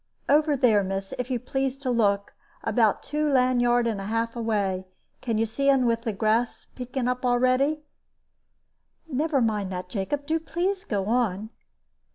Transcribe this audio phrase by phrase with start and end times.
[0.27, 4.35] Over there, miss, if you please to look about two land yard and a half
[4.35, 4.87] away.
[5.21, 7.83] Can you see un with the grass peeking up a'ready?"
[9.07, 10.25] "Never mind that, Jacob.
[10.25, 11.51] Do please to go on."